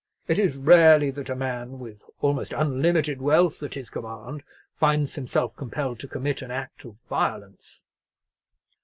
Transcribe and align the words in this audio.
It 0.27 0.39
is 0.39 0.57
rarely 0.57 1.11
that 1.11 1.29
a 1.29 1.35
man, 1.35 1.77
with 1.77 2.03
almost 2.21 2.53
unlimited 2.53 3.21
wealth 3.21 3.61
at 3.61 3.75
his 3.75 3.91
command, 3.91 4.41
finds 4.73 5.13
himself 5.13 5.55
compelled 5.55 5.99
to 5.99 6.07
commit 6.07 6.41
an 6.41 6.49
act 6.49 6.85
of 6.85 6.95
violence." 7.07 7.85